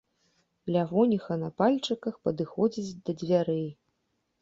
[0.75, 3.67] Лявоніха на пальчыках падыходзіць да дзвярэй.